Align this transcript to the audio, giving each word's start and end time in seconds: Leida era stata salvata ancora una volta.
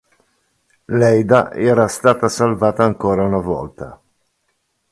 Leida 0.85 1.51
era 1.53 1.87
stata 1.87 2.27
salvata 2.27 2.83
ancora 2.83 3.21
una 3.23 3.37
volta. 3.37 4.01